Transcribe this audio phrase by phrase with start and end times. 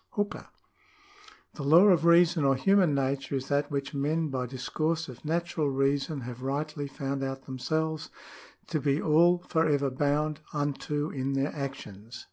[0.00, 0.46] ^ Hooker.
[1.56, 5.68] —"The law of reason or human nature is that which men by discourse of natural
[5.68, 8.08] reason have rightly found out themselves
[8.68, 12.28] to be all for ever bound unto in their actions."